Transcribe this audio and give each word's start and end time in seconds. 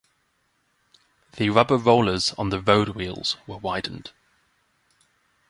The 1.35 1.51
rubber 1.51 1.77
rollers 1.77 2.33
on 2.35 2.49
the 2.49 2.59
roadwheels 2.59 3.37
were 3.45 3.57
widened. 3.57 4.09